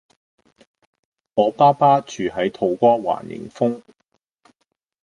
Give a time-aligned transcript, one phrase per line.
[1.35, 3.83] 我爸爸住喺土瓜灣迎豐